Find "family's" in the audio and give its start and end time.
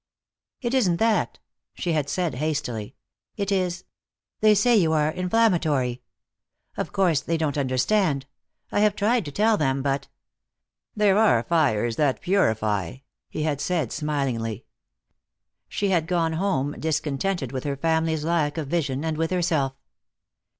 17.77-18.25